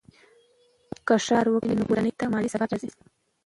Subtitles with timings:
[1.07, 2.89] که ښځه کار وکړي، نو کورنۍ ته مالي ثبات راځي.